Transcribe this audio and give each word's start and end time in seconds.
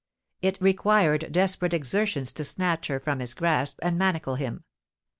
It 0.41 0.59
required 0.59 1.31
desperate 1.31 1.75
exertions 1.75 2.31
to 2.31 2.43
snatch 2.43 2.87
her 2.87 2.99
from 2.99 3.19
his 3.19 3.35
grasp 3.35 3.77
and 3.83 3.99
manacle 3.99 4.33
him. 4.33 4.63